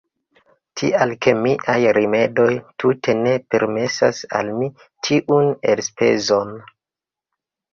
[0.79, 2.47] Tial ke miaj rimedoj
[2.83, 4.71] tute ne permesas al mi
[5.09, 6.59] tiun elspezon.